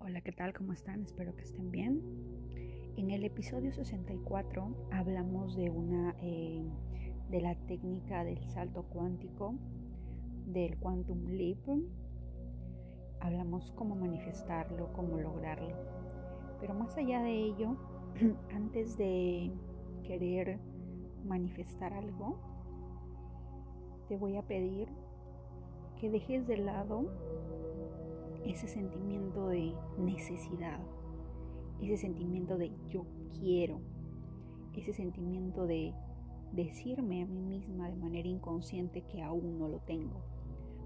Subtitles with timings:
[0.00, 0.54] Hola, ¿qué tal?
[0.54, 1.02] ¿Cómo están?
[1.02, 2.00] Espero que estén bien.
[2.96, 6.70] En el episodio 64 hablamos de una eh,
[7.28, 9.56] de la técnica del salto cuántico,
[10.46, 11.58] del quantum leap.
[13.18, 15.74] Hablamos cómo manifestarlo, cómo lograrlo.
[16.60, 17.76] Pero más allá de ello,
[18.54, 19.50] antes de
[20.04, 20.60] querer
[21.24, 22.38] manifestar algo,
[24.06, 24.88] te voy a pedir
[26.00, 27.10] que dejes de lado
[28.44, 30.80] ese sentimiento de necesidad,
[31.80, 33.04] ese sentimiento de yo
[33.38, 33.80] quiero,
[34.74, 35.94] ese sentimiento de
[36.52, 40.22] decirme a mí misma de manera inconsciente que aún no lo tengo.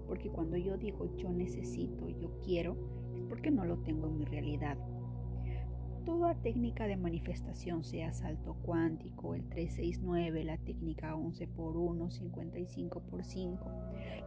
[0.07, 2.75] Porque cuando yo digo yo necesito, yo quiero,
[3.15, 4.77] es porque no lo tengo en mi realidad.
[6.05, 12.99] Toda técnica de manifestación, sea salto cuántico, el 369, la técnica 11 por 1, 55
[12.99, 13.71] por 5,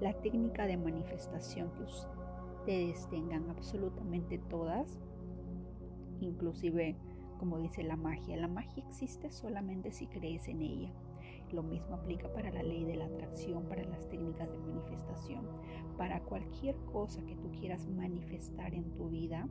[0.01, 1.83] la técnica de manifestación que
[2.67, 4.99] ustedes tengan absolutamente todas,
[6.21, 6.97] inclusive
[7.39, 10.93] como dice la magia, la magia existe solamente si crees en ella.
[11.53, 15.47] Lo mismo aplica para la ley de la atracción, para las técnicas de manifestación,
[15.97, 19.49] para cualquier cosa que tú quieras manifestar en tu vida,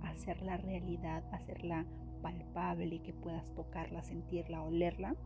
[0.00, 1.84] hacerla realidad, hacerla
[2.22, 5.16] palpable, que puedas tocarla, sentirla, olerla,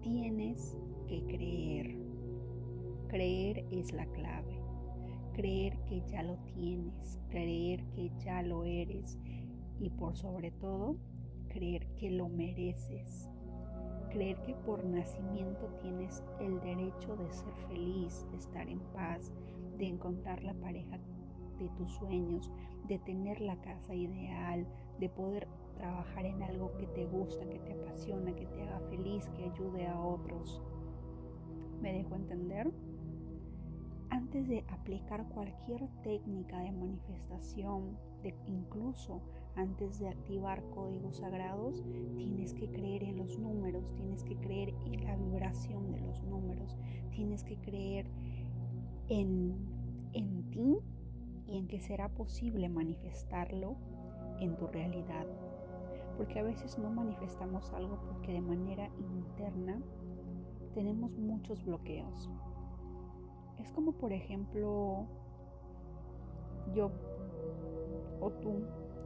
[0.00, 0.74] tienes
[1.06, 1.98] que creer.
[3.08, 4.65] Creer es la clave
[5.36, 9.18] creer que ya lo tienes, creer que ya lo eres
[9.78, 10.96] y por sobre todo,
[11.48, 13.28] creer que lo mereces.
[14.10, 19.30] Creer que por nacimiento tienes el derecho de ser feliz, de estar en paz,
[19.76, 20.98] de encontrar la pareja
[21.58, 22.50] de tus sueños,
[22.88, 24.66] de tener la casa ideal,
[24.98, 29.28] de poder trabajar en algo que te gusta, que te apasiona, que te haga feliz,
[29.36, 30.62] que ayude a otros.
[31.82, 32.72] ¿Me dejo entender?
[34.16, 39.20] Antes de aplicar cualquier técnica de manifestación, de incluso
[39.56, 41.84] antes de activar códigos sagrados,
[42.16, 46.78] tienes que creer en los números, tienes que creer en la vibración de los números,
[47.10, 48.06] tienes que creer
[49.08, 49.54] en,
[50.14, 50.78] en ti
[51.46, 53.76] y en que será posible manifestarlo
[54.40, 55.26] en tu realidad.
[56.16, 59.78] Porque a veces no manifestamos algo porque de manera interna
[60.74, 62.30] tenemos muchos bloqueos
[63.58, 65.06] es como por ejemplo
[66.74, 66.90] yo
[68.20, 68.62] o tú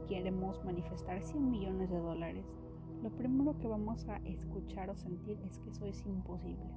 [0.07, 2.45] queremos manifestar 100 millones de dólares.
[3.01, 6.69] Lo primero que vamos a escuchar o sentir es que eso es imposible.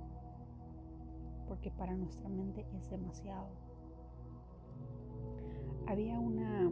[1.48, 3.48] Porque para nuestra mente es demasiado.
[5.86, 6.70] Había una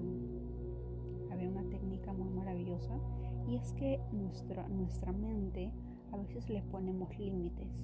[1.30, 2.98] había una técnica muy maravillosa
[3.48, 5.72] y es que nuestra, nuestra mente
[6.12, 7.82] a veces le ponemos límites.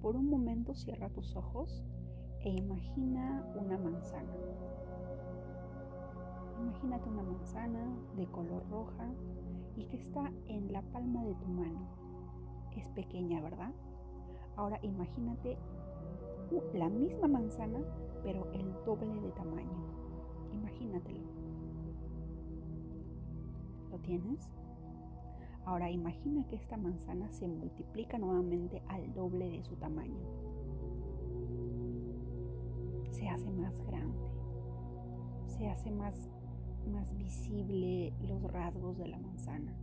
[0.00, 1.82] Por un momento cierra tus ojos
[2.42, 4.32] e imagina una manzana.
[6.58, 9.12] Imagínate una manzana de color roja
[9.76, 11.80] y que está en la palma de tu mano.
[12.76, 13.72] Es pequeña, ¿verdad?
[14.56, 15.58] Ahora imagínate
[16.74, 17.80] la misma manzana,
[18.22, 19.84] pero el doble de tamaño.
[20.52, 21.28] Imagínatelo.
[23.90, 24.50] ¿Lo tienes?
[25.66, 30.49] Ahora imagina que esta manzana se multiplica nuevamente al doble de su tamaño
[33.20, 34.18] se hace más grande,
[35.46, 36.30] se hace más,
[36.90, 39.76] más visible los rasgos de la manzana.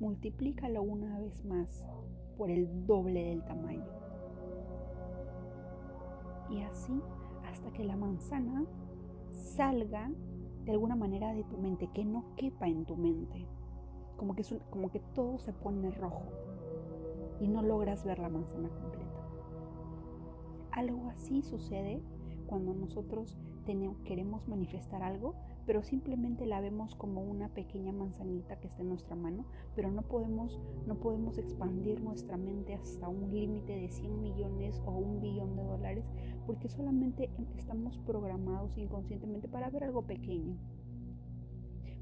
[0.00, 1.86] Multiplícalo una vez más
[2.36, 3.86] por el doble del tamaño.
[6.50, 6.92] Y así
[7.50, 8.66] hasta que la manzana
[9.30, 10.10] salga
[10.66, 13.46] de alguna manera de tu mente, que no quepa en tu mente.
[14.18, 16.28] Como que, como que todo se pone rojo
[17.40, 19.26] y no logras ver la manzana completa.
[20.70, 22.02] Algo así sucede
[22.54, 25.34] cuando nosotros tenemos, queremos manifestar algo,
[25.66, 29.44] pero simplemente la vemos como una pequeña manzanita que está en nuestra mano,
[29.74, 34.92] pero no podemos, no podemos expandir nuestra mente hasta un límite de 100 millones o
[34.92, 36.04] un billón de dólares,
[36.46, 37.28] porque solamente
[37.58, 40.56] estamos programados inconscientemente para ver algo pequeño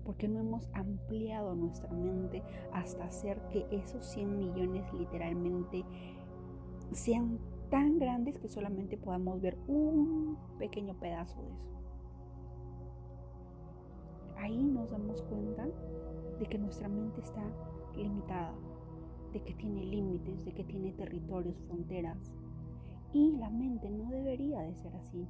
[0.05, 5.85] porque no hemos ampliado nuestra mente hasta hacer que esos 100 millones literalmente
[6.91, 7.39] sean
[7.73, 11.73] tan grandes que solamente podamos ver un pequeño pedazo de eso.
[14.37, 15.67] Ahí nos damos cuenta
[16.39, 17.43] de que nuestra mente está
[17.97, 18.53] limitada,
[19.33, 22.19] de que tiene límites, de que tiene territorios, fronteras.
[23.15, 25.27] Y la mente no debería de ser así.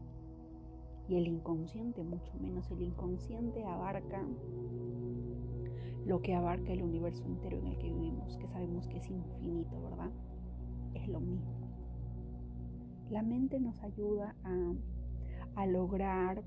[1.08, 4.20] Y el inconsciente, mucho menos el inconsciente, abarca
[6.06, 9.80] lo que abarca el universo entero en el que vivimos, que sabemos que es infinito,
[9.80, 10.10] ¿verdad?
[10.94, 11.61] Es lo mismo.
[13.12, 14.34] La mente nos ayuda
[15.54, 16.42] a, lograr,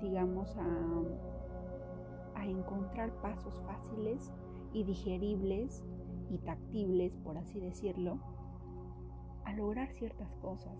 [0.00, 4.32] digamos, a, encontrar pasos fáciles
[4.72, 5.84] y digeribles
[6.30, 8.18] y tactibles, por así decirlo,
[9.44, 10.78] a lograr ciertas cosas.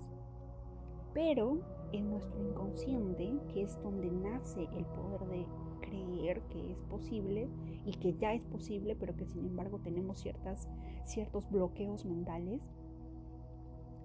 [1.12, 1.60] Pero
[1.92, 5.46] en nuestro inconsciente, que es donde nace el poder de
[5.82, 7.50] creer que es posible
[7.84, 10.24] y que ya es posible, pero que sin embargo tenemos
[11.04, 12.62] ciertos bloqueos mentales,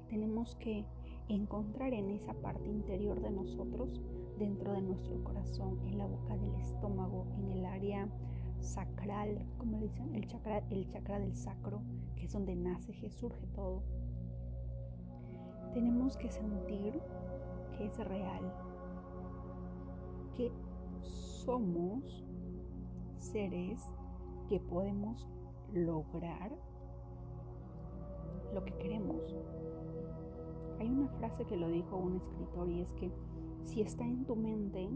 [0.09, 0.85] tenemos que
[1.29, 4.01] encontrar en esa parte interior de nosotros,
[4.37, 8.09] dentro de nuestro corazón, en la boca del estómago, en el área
[8.59, 11.81] sacral, como le dicen, el chakra, el chakra del sacro,
[12.15, 13.83] que es donde nace, que surge todo.
[15.73, 16.99] Tenemos que sentir
[17.77, 18.53] que es real,
[20.35, 20.51] que
[21.43, 22.23] somos
[23.17, 23.81] seres
[24.47, 25.27] que podemos
[25.73, 26.51] lograr
[28.53, 29.35] lo que queremos.
[30.83, 33.09] Hay una frase que lo dijo un escritor y es que
[33.63, 34.89] si está en tu mente,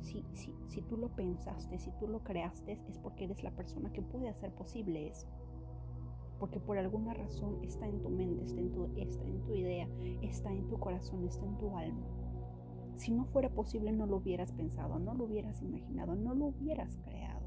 [0.00, 3.92] si, si, si tú lo pensaste, si tú lo creaste, es porque eres la persona
[3.92, 5.28] que puede hacer posible eso.
[6.40, 9.88] Porque por alguna razón está en tu mente, está en tu, idea,
[10.20, 12.08] está en tu corazón, está en tu alma.
[12.96, 16.96] Si no fuera posible, no lo hubieras pensado, no lo hubieras imaginado, no lo hubieras
[17.04, 17.46] creado.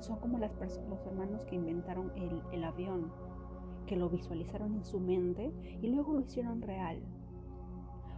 [0.00, 2.12] Son como los hermanos que inventaron
[2.52, 3.10] el avión,
[3.86, 5.52] que lo visualizaron en su mente
[5.82, 7.02] y luego lo hicieron real.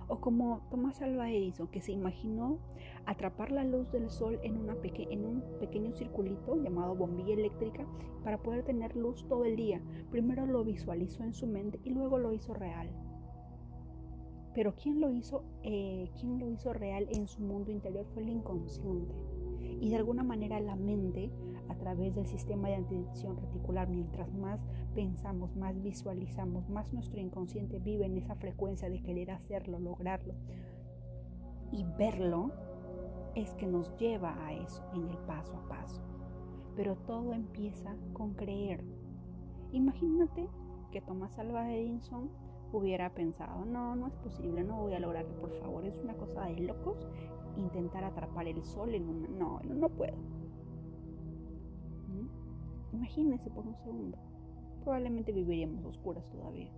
[0.09, 2.59] O como Tomás Alva Edison, que se imaginó
[3.07, 7.87] atrapar la luz del sol en, un pequeño circulito llamado bombilla eléctrica
[8.23, 9.81] para poder tener luz todo el día.
[10.11, 12.91] Primero lo visualizó en su mente y luego lo hizo real.
[14.55, 18.31] Pero ¿quién lo hizo, eh, quién lo hizo real en su mundo interior fue el
[18.31, 19.15] inconsciente.
[19.61, 21.31] Y de alguna manera la mente,
[21.69, 24.61] a través del sistema de atención reticular, mientras más
[24.95, 30.35] pensamos, más visualizamos, más nuestro inconsciente vive en esa frecuencia de querer hacerlo, lograrlo
[31.73, 32.53] y verlo,
[33.35, 36.01] es que nos lleva a eso en el paso a paso.
[36.75, 38.85] Pero todo empieza con creer.
[39.73, 40.49] Imagínate
[40.91, 42.31] que Tomás Alva Edison
[42.73, 46.47] hubiera pensado, no, no es posible, no voy a lograrlo, por favor, es una cosa
[46.47, 47.07] de locos
[47.57, 49.29] intentar atrapar el sol en una...
[49.29, 50.17] No, no, puedo.
[52.93, 54.19] Imagínense por un segundo.
[54.83, 56.71] Probablemente viviríamos oscuras todavía,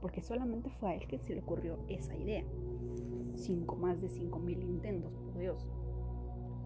[0.00, 2.44] porque solamente fue a él que se le ocurrió esa idea.
[3.34, 5.68] Cinco, más de cinco mil intentos, por Dios.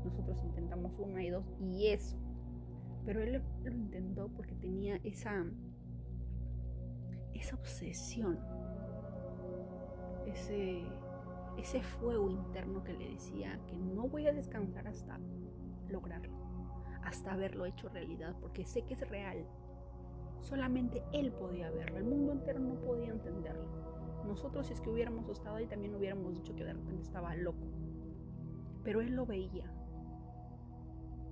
[0.05, 2.17] Nosotros intentamos una y dos y eso.
[3.05, 5.45] Pero él lo intentó porque tenía esa,
[7.35, 8.39] esa obsesión
[10.27, 10.83] ese,
[11.57, 15.19] ese fuego interno que le decía que no voy a descansar hasta
[15.89, 16.36] lograrlo,
[17.07, 19.47] hasta haberlo hecho realidad, porque sé que es real.
[20.41, 23.69] Solamente él podía verlo, el mundo entero no podía entenderlo.
[24.27, 27.69] Nosotros si es que hubiéramos estado ahí también hubiéramos dicho que de repente estaba loco.
[28.83, 29.73] Pero él lo veía,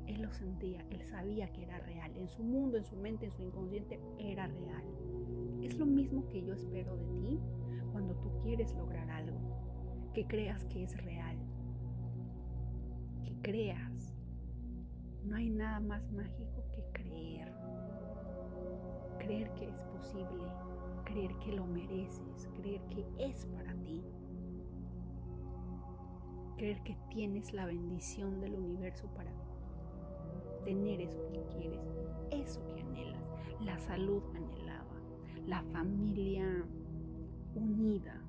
[0.07, 2.17] él lo sentía, él sabía que era real.
[2.17, 4.85] En su mundo, en su mente, en su inconsciente, era real.
[5.61, 7.41] Es lo mismo que yo espero de ti
[7.91, 9.39] cuando tú quieres lograr algo,
[10.13, 11.37] que creas que es real,
[13.25, 14.14] que creas.
[15.25, 17.51] No hay nada más mágico que creer.
[19.19, 20.45] Creer que es posible,
[21.05, 24.05] creer que lo mereces, creer que es para ti.
[26.59, 29.33] Creer que tienes la bendición del universo para
[30.65, 31.81] tener eso que quieres,
[32.31, 33.23] eso que anhelas,
[33.61, 34.95] la salud anhelada,
[35.47, 36.65] la familia
[37.55, 38.21] unida,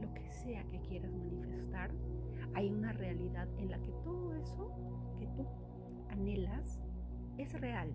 [0.00, 1.90] lo que sea que quieras manifestar,
[2.54, 4.70] hay una realidad en la que todo eso
[5.18, 5.46] que tú
[6.12, 6.80] anhelas
[7.38, 7.92] es real.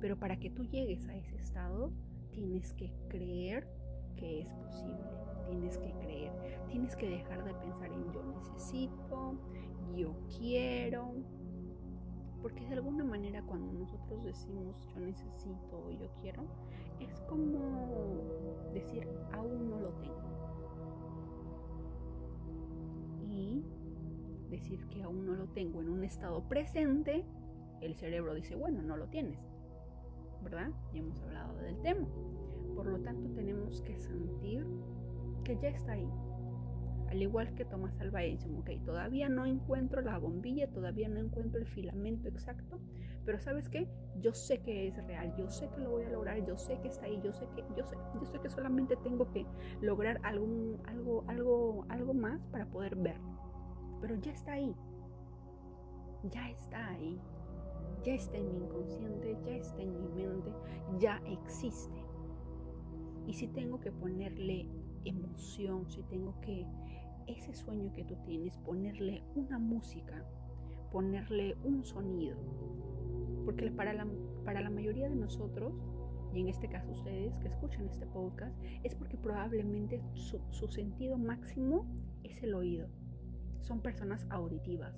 [0.00, 1.92] Pero para que tú llegues a ese estado,
[2.30, 3.68] tienes que creer
[4.16, 5.08] que es posible.
[5.48, 6.32] Tienes que creer.
[6.68, 9.38] Tienes que dejar de pensar en yo necesito,
[9.96, 11.14] yo quiero.
[12.42, 16.44] Porque de alguna manera cuando nosotros decimos yo necesito o yo quiero,
[17.00, 20.28] es como decir, aún no lo tengo.
[23.26, 23.64] Y
[24.58, 27.24] decir que aún no lo tengo en un estado presente,
[27.80, 29.38] el cerebro dice, bueno, no lo tienes.
[30.42, 30.70] ¿Verdad?
[30.92, 32.06] Ya hemos hablado del tema.
[32.74, 34.64] Por lo tanto, tenemos que sentir
[35.44, 36.08] que ya está ahí,
[37.10, 41.58] al igual que Tomás Alva Edison, ok, todavía no encuentro la bombilla, todavía no encuentro
[41.58, 42.78] el filamento exacto,
[43.24, 43.88] pero ¿sabes qué?
[44.20, 46.88] Yo sé que es real, yo sé que lo voy a lograr, yo sé que
[46.88, 49.46] está ahí, yo sé que, yo sé, yo sé que solamente tengo que
[49.80, 53.47] lograr algún, algo, algo, algo más para poder verlo.
[54.00, 54.74] Pero ya está ahí.
[56.30, 57.20] Ya está ahí.
[58.04, 60.52] Ya está en mi inconsciente, ya está en mi mente,
[60.98, 62.04] ya existe.
[63.26, 64.68] Y si tengo que ponerle
[65.04, 66.66] emoción, si tengo que
[67.26, 70.24] ese sueño que tú tienes, ponerle una música,
[70.90, 72.36] ponerle un sonido.
[73.44, 74.06] Porque para la,
[74.44, 75.74] para la mayoría de nosotros,
[76.32, 81.18] y en este caso ustedes que escuchan este podcast, es porque probablemente su, su sentido
[81.18, 81.84] máximo
[82.22, 82.88] es el oído.
[83.60, 84.94] Son personas auditivas.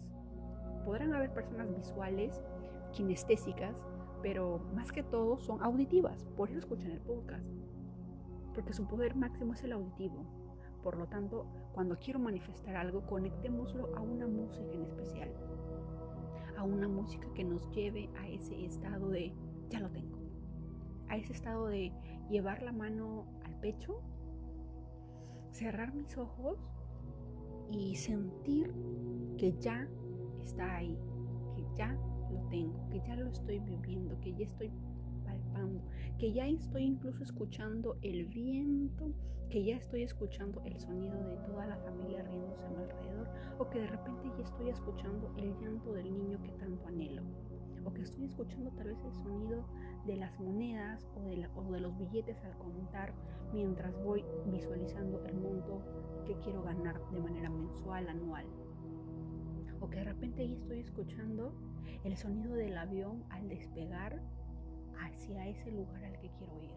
[0.84, 2.42] Podrán haber personas visuales,
[2.92, 3.76] kinestésicas,
[4.22, 6.24] pero más que todo son auditivas.
[6.36, 7.46] Por eso escuchan el podcast.
[8.54, 10.24] Porque su poder máximo es el auditivo.
[10.82, 15.30] Por lo tanto, cuando quiero manifestar algo, conectémoslo a una música en especial.
[16.56, 19.34] A una música que nos lleve a ese estado de
[19.68, 20.18] ya lo tengo.
[21.08, 21.92] A ese estado de
[22.30, 24.00] llevar la mano al pecho,
[25.50, 26.58] cerrar mis ojos
[27.70, 28.72] y sentir
[29.36, 29.88] que ya
[30.40, 30.98] está ahí,
[31.54, 31.92] que ya
[32.30, 34.70] lo tengo, que ya lo estoy viviendo, que ya estoy
[35.24, 35.80] palpando,
[36.18, 39.12] que ya estoy incluso escuchando el viento,
[39.48, 43.68] que ya estoy escuchando el sonido de toda la familia riéndose a mi alrededor, o
[43.68, 47.22] que de repente ya estoy escuchando el llanto del niño que tanto anhelo,
[47.84, 49.64] o que estoy escuchando tal vez el sonido
[50.06, 53.12] de las monedas o de, los billetes al contar
[53.52, 55.82] mientras voy visualizando el monto
[56.26, 58.46] que quiero ganar de manera mensual, anual.
[59.80, 61.54] O que de repente ya estoy escuchando
[62.04, 64.22] el sonido del avión al despegar
[64.98, 66.70] hacia ese lugar al que quiero ir.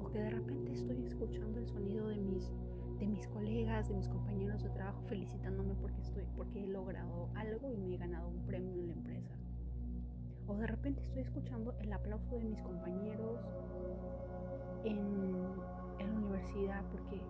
[0.00, 2.52] O que de repente estoy escuchando el sonido de mis,
[2.98, 7.72] de mis colegas, de mis compañeros de trabajo felicitándome porque, estoy, porque he logrado algo
[7.72, 9.34] y me he ganado un premio en la empresa.
[10.48, 13.40] O de repente estoy escuchando el aplauso de mis compañeros
[14.84, 15.26] en,
[15.98, 17.20] la universidad porque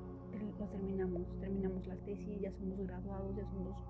[0.58, 3.84] lo terminamos, terminamos la tesis, ya somos graduados, ya somos,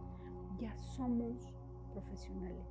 [0.58, 1.52] ya somos
[1.92, 2.66] profesionales,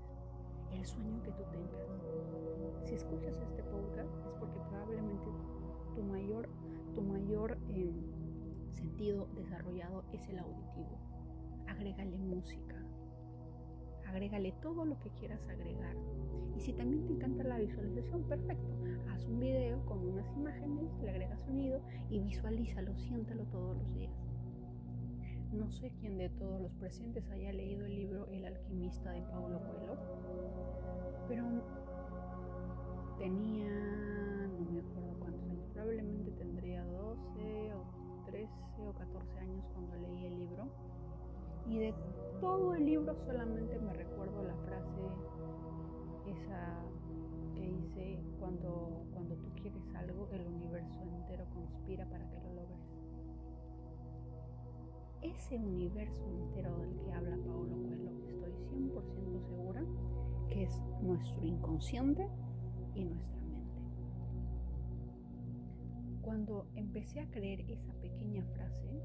[0.71, 2.87] el sueño que tú tengas.
[2.87, 5.27] Si escuchas este podcast es porque probablemente
[5.95, 6.49] tu mayor,
[6.93, 7.91] tu mayor eh,
[8.71, 10.97] sentido desarrollado es el auditivo.
[11.67, 12.74] Agrégale música,
[14.07, 15.95] agrégale todo lo que quieras agregar.
[16.55, 18.73] Y si también te encanta la visualización, perfecto.
[19.11, 24.13] Haz un video con unas imágenes, le agregas sonido y visualízalo, siéntalo todos los días.
[25.51, 29.59] No sé quién de todos los presentes haya leído el libro El alquimista de Paulo
[29.59, 29.97] Coelho,
[31.27, 31.45] pero
[33.17, 37.85] tenía, no me acuerdo cuántos años, probablemente tendría 12 o
[38.25, 40.67] 13 o 14 años cuando leí el libro.
[41.67, 41.93] Y de
[42.45, 45.01] todo el libro solamente me recuerdo la frase
[46.27, 46.83] esa
[47.55, 52.45] que dice cuando, cuando tú quieres algo, el universo entero conspira para que lo
[55.23, 59.83] ese universo entero del que habla Paulo Coelho, estoy 100% segura
[60.47, 62.29] que es nuestro inconsciente
[62.93, 63.81] y nuestra mente.
[66.21, 69.01] Cuando empecé a creer esa pequeña frase,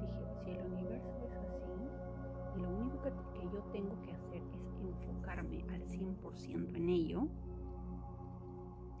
[0.00, 1.17] dije, si el universo
[2.58, 3.10] lo único que,
[3.40, 7.28] que yo tengo que hacer es enfocarme al 100% en ello,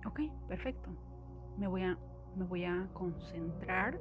[0.06, 0.90] ok, perfecto.
[1.56, 1.98] Me voy a,
[2.36, 3.98] me voy a concentrar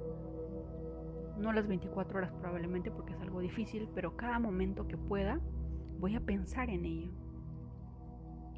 [1.37, 5.39] no las 24 horas probablemente porque es algo difícil, pero cada momento que pueda
[5.99, 7.11] voy a pensar en ello.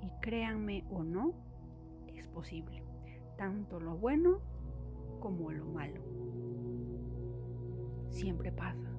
[0.01, 1.34] Y créanme o no,
[2.08, 2.84] es posible.
[3.38, 4.39] Tanto lo bueno
[5.20, 6.01] como lo malo.
[8.10, 8.99] Siempre pasa.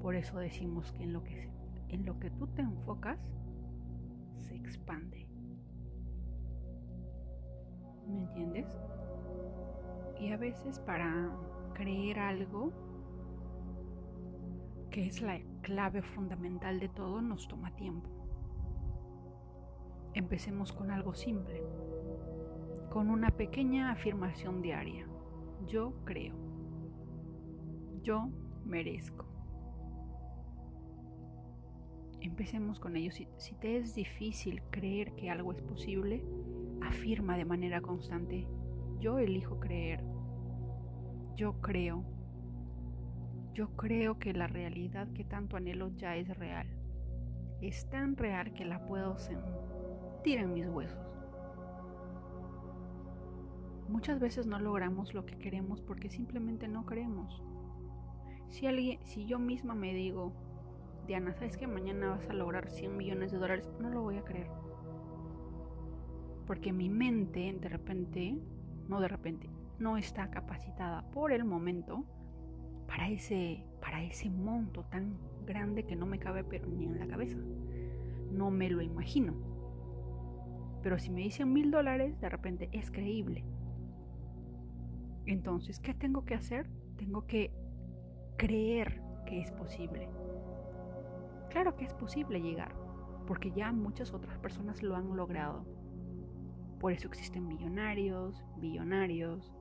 [0.00, 1.50] Por eso decimos que en lo que,
[1.88, 3.18] en lo que tú te enfocas,
[4.36, 5.26] se expande.
[8.06, 8.78] ¿Me entiendes?
[10.20, 11.30] Y a veces para
[11.74, 12.72] creer algo
[14.90, 18.08] que es la clave fundamental de todo nos toma tiempo.
[20.14, 21.62] Empecemos con algo simple,
[22.90, 25.06] con una pequeña afirmación diaria.
[25.66, 26.34] Yo creo.
[28.02, 28.30] Yo
[28.64, 29.25] merezco.
[32.26, 33.10] Empecemos con ello.
[33.10, 36.24] Si, si, te es difícil creer que algo es posible,
[36.82, 38.46] afirma de manera constante.
[39.00, 40.02] Yo elijo creer
[41.36, 42.02] yo creo,
[43.52, 46.66] yo creo que la realidad que tanto anhelo ya es real.
[47.60, 50.98] Es tan real que la puedo sentir en mis huesos.
[53.88, 57.42] Muchas veces no logramos lo que queremos porque simplemente no creemos.
[58.48, 60.32] Si alguien, si yo misma me digo,
[61.06, 63.70] Diana, ¿sabes que mañana vas a lograr 100 millones de dólares?
[63.80, 64.48] No lo voy a creer.
[66.46, 68.36] Porque mi mente de repente,
[68.88, 69.48] no de repente,
[69.78, 72.04] no está capacitada por el momento
[72.88, 77.06] para ese, para ese monto tan grande que no me cabe pero ni en la
[77.06, 77.38] cabeza.
[78.32, 79.34] No me lo imagino.
[80.82, 83.44] Pero si me dicen mil dólares, de repente es creíble.
[85.24, 86.68] Entonces, ¿qué tengo que hacer?
[86.96, 87.52] Tengo que
[88.36, 90.08] creer que es posible.
[91.56, 92.74] Claro que es posible llegar,
[93.26, 95.64] porque ya muchas otras personas lo han logrado.
[96.78, 99.54] Por eso existen millonarios, billonarios.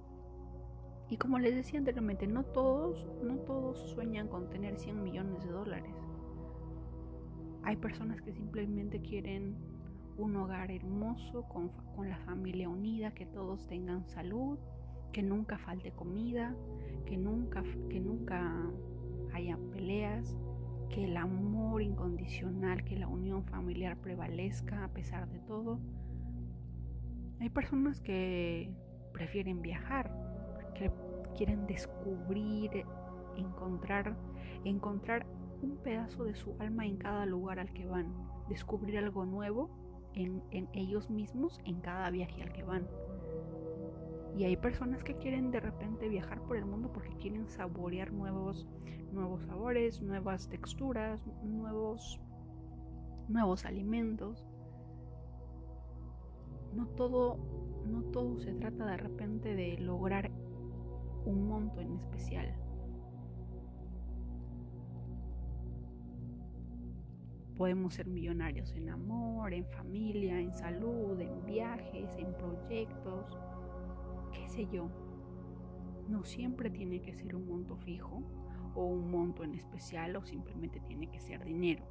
[1.10, 5.52] Y como les decía anteriormente, no todos, no todos sueñan con tener 100 millones de
[5.52, 5.96] dólares.
[7.64, 9.56] Hay personas que simplemente quieren
[10.18, 14.60] un hogar hermoso, con, con, la familia unida, que todos tengan salud,
[15.14, 16.58] que nunca falte comida,
[17.06, 18.70] que nunca, que nunca
[19.32, 20.36] haya peleas,
[20.96, 25.78] que el amor incondicional, que la unión familiar prevalezca a pesar de todo.
[27.42, 28.72] Hay personas que
[29.12, 30.10] prefieren viajar,
[30.74, 30.90] que
[31.36, 32.86] quieren descubrir,
[33.36, 34.16] encontrar,
[34.64, 35.26] encontrar
[35.62, 38.14] un pedazo de su alma en cada lugar al que van,
[38.48, 39.70] descubrir algo nuevo
[40.14, 42.88] en, en ellos mismos en cada viaje al que van.
[44.38, 48.68] Y hay personas que quieren de repente viajar por el mundo porque quieren saborear nuevos,
[49.14, 52.20] nuevos sabores, nuevas texturas, nuevos,
[53.30, 54.46] nuevos alimentos.
[56.74, 57.38] No todo,
[57.86, 60.30] no todo se trata de repente de lograr
[61.24, 62.54] un monto en especial.
[67.56, 73.38] Podemos ser millonarios en amor, en familia, en salud, en viajes, en proyectos
[74.36, 74.90] qué sé yo.
[76.10, 78.22] No siempre tiene que ser un monto fijo
[78.76, 81.84] o un monto en especial o simplemente tiene que ser dinero.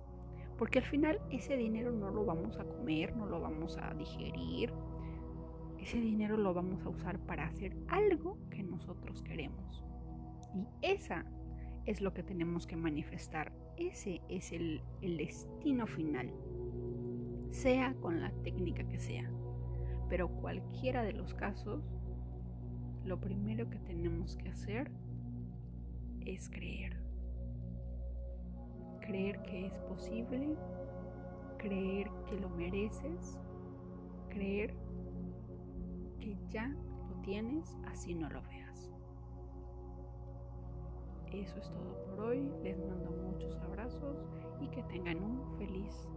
[0.58, 4.72] Porque al final ese dinero no lo vamos a comer, no lo vamos a digerir.
[5.78, 9.84] Ese dinero lo vamos a usar para hacer algo que nosotros queremos.
[10.54, 11.26] Y esa
[11.86, 13.52] es lo que tenemos que manifestar.
[13.76, 16.32] Ese es el, destino final.
[17.50, 19.30] Sea con la técnica que sea.
[20.08, 21.82] Pero cualquiera de los casos
[23.04, 24.90] lo primero que tenemos que hacer
[26.24, 26.96] es creer.
[29.00, 30.56] Creer que es posible,
[31.58, 33.38] creer que lo mereces,
[34.30, 34.74] creer
[36.20, 38.90] que ya lo tienes así no lo veas.
[41.32, 42.50] Eso es todo por hoy.
[42.62, 44.24] Les mando muchos abrazos
[44.60, 46.08] y que tengan un feliz